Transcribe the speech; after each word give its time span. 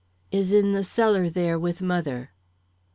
"Is 0.31 0.51
in 0.51 0.71
the 0.73 0.83
cellar 0.83 1.29
there 1.29 1.59
with 1.59 1.79
mother." 1.79 2.31